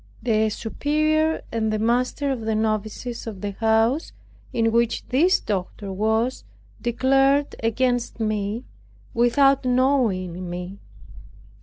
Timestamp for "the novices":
2.41-3.27